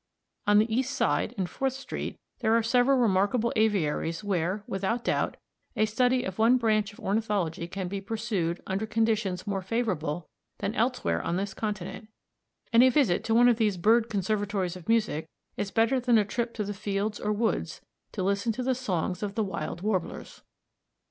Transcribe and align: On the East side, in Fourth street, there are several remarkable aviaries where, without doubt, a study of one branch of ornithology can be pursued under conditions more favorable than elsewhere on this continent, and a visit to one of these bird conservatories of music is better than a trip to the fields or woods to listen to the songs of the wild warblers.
On 0.47 0.57
the 0.57 0.75
East 0.75 0.95
side, 0.95 1.33
in 1.37 1.45
Fourth 1.45 1.73
street, 1.73 2.17
there 2.39 2.55
are 2.55 2.63
several 2.63 2.97
remarkable 2.97 3.53
aviaries 3.55 4.23
where, 4.23 4.63
without 4.65 5.03
doubt, 5.03 5.37
a 5.75 5.85
study 5.85 6.23
of 6.23 6.39
one 6.39 6.57
branch 6.57 6.91
of 6.91 6.99
ornithology 6.99 7.67
can 7.67 7.87
be 7.87 8.01
pursued 8.01 8.63
under 8.65 8.87
conditions 8.87 9.45
more 9.45 9.61
favorable 9.61 10.27
than 10.57 10.73
elsewhere 10.73 11.21
on 11.21 11.35
this 11.37 11.53
continent, 11.53 12.07
and 12.73 12.81
a 12.81 12.89
visit 12.89 13.23
to 13.25 13.35
one 13.35 13.47
of 13.47 13.57
these 13.57 13.77
bird 13.77 14.09
conservatories 14.09 14.75
of 14.75 14.89
music 14.89 15.27
is 15.55 15.69
better 15.69 15.99
than 15.99 16.17
a 16.17 16.25
trip 16.25 16.55
to 16.55 16.63
the 16.63 16.73
fields 16.73 17.19
or 17.19 17.31
woods 17.31 17.79
to 18.11 18.23
listen 18.23 18.51
to 18.53 18.63
the 18.63 18.73
songs 18.73 19.21
of 19.21 19.35
the 19.35 19.43
wild 19.43 19.81
warblers. 19.81 20.41